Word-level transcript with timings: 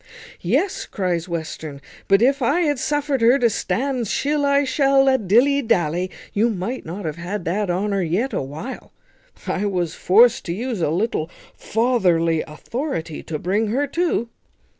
"Yes," 0.39 0.87
cries 0.87 1.29
Western, 1.29 1.79
"but 2.07 2.23
if 2.23 2.41
I 2.41 2.61
had 2.61 2.79
suffered 2.79 3.21
her 3.21 3.37
to 3.37 3.51
stand 3.51 4.07
shill 4.07 4.47
I 4.47 4.63
shall 4.63 5.07
I, 5.07 5.17
dilly 5.17 5.61
dally, 5.61 6.09
you 6.33 6.49
might 6.49 6.87
not 6.87 7.05
have 7.05 7.17
had 7.17 7.45
that 7.45 7.69
honour 7.69 8.01
yet 8.01 8.33
a 8.33 8.41
while; 8.41 8.91
I 9.45 9.67
was 9.67 9.93
forced 9.93 10.43
to 10.45 10.53
use 10.53 10.81
a 10.81 10.89
little 10.89 11.29
fatherly 11.55 12.41
authority 12.47 13.21
to 13.21 13.37
bring 13.37 13.67
her 13.67 13.85
to." 13.89 14.29